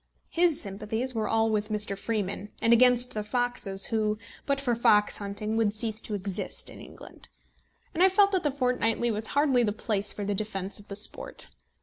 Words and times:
His 0.31 0.59
sympathies 0.59 1.13
were 1.13 1.27
all 1.27 1.51
with 1.51 1.69
Mr. 1.69 1.95
Freeman, 1.95 2.49
and 2.59 2.73
against 2.73 3.13
the 3.13 3.23
foxes, 3.23 3.85
who, 3.93 4.17
but 4.47 4.59
for 4.59 4.73
fox 4.73 5.17
hunting, 5.17 5.57
would 5.57 5.75
cease 5.75 6.01
to 6.01 6.15
exist 6.15 6.71
in 6.71 6.81
England. 6.81 7.29
And 7.93 8.01
I 8.01 8.09
felt 8.09 8.31
that 8.31 8.41
The 8.41 8.49
Fortnightly 8.49 9.11
was 9.11 9.27
hardly 9.37 9.61
the 9.61 9.71
place 9.71 10.11
for 10.11 10.25
the 10.25 10.33
defence 10.33 10.79
of 10.79 10.87
the 10.87 10.95
sport. 10.95 11.49